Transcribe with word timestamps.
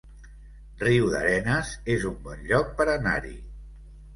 Riudarenes 0.83 1.75
es 1.97 2.07
un 2.13 2.17
bon 2.27 2.43
lloc 2.53 2.75
per 2.81 2.89
anar-hi 2.99 3.37